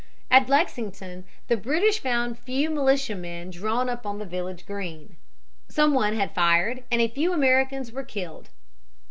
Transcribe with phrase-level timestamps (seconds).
[0.31, 5.15] At Lexington, the British found a few militiamen drawn up on the village green.
[5.69, 8.49] Some one fired and a few Americans were killed.